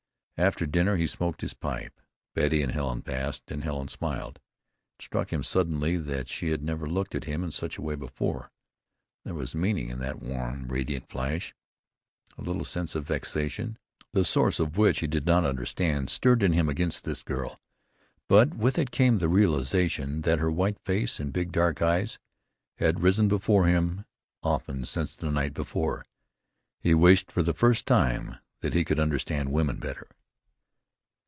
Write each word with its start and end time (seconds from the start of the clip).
After 0.37 0.65
dinner 0.65 0.97
he 0.97 1.05
smoked 1.05 1.41
his 1.41 1.53
pipe. 1.53 1.93
Betty 2.33 2.63
and 2.63 2.71
Helen 2.71 3.03
passed, 3.03 3.43
and 3.51 3.63
Helen 3.63 3.89
smiled. 3.89 4.39
It 4.97 5.03
struck 5.03 5.31
him 5.31 5.43
suddenly 5.43 5.97
that 5.97 6.27
she 6.29 6.49
had 6.49 6.63
never 6.63 6.87
looked 6.87 7.13
at 7.13 7.25
him 7.25 7.43
in 7.43 7.51
such 7.51 7.77
a 7.77 7.81
way 7.83 7.93
before. 7.93 8.49
There 9.23 9.35
was 9.35 9.53
meaning 9.53 9.89
in 9.89 9.99
that 9.99 10.19
warm, 10.19 10.67
radiant 10.69 11.07
flash. 11.07 11.53
A 12.39 12.41
little 12.41 12.65
sense 12.65 12.95
of 12.95 13.05
vexation, 13.05 13.77
the 14.13 14.25
source 14.25 14.59
of 14.59 14.79
which 14.79 15.01
he 15.01 15.05
did 15.05 15.27
not 15.27 15.45
understand, 15.45 16.09
stirred 16.09 16.41
in 16.41 16.53
him 16.53 16.69
against 16.69 17.03
this 17.03 17.21
girl; 17.21 17.59
but 18.27 18.55
with 18.55 18.79
it 18.79 18.89
came 18.89 19.19
the 19.19 19.29
realization 19.29 20.21
that 20.21 20.39
her 20.39 20.49
white 20.49 20.79
face 20.83 21.19
and 21.19 21.31
big, 21.31 21.51
dark 21.51 21.83
eyes 21.83 22.17
had 22.79 23.03
risen 23.03 23.27
before 23.27 23.67
him 23.67 24.05
often 24.41 24.85
since 24.85 25.15
the 25.15 25.29
night 25.29 25.53
before. 25.53 26.03
He 26.79 26.95
wished, 26.95 27.31
for 27.31 27.43
the 27.43 27.53
first 27.53 27.85
time, 27.85 28.37
that 28.61 28.73
he 28.73 28.83
could 28.83 28.99
understand 28.99 29.51
women 29.51 29.77
better. 29.77 30.07